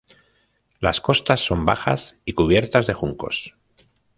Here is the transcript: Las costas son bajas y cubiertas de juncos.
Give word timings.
Las 0.79 0.99
costas 0.99 1.41
son 1.45 1.63
bajas 1.63 2.19
y 2.25 2.33
cubiertas 2.33 2.87
de 2.87 2.95
juncos. 2.95 3.55